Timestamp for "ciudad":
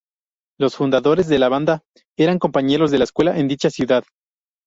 3.69-4.03